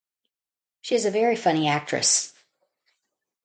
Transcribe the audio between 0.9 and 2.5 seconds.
is a very funny actress.